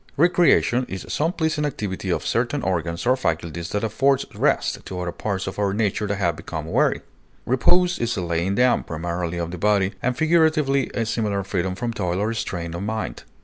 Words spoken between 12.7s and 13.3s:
of mind.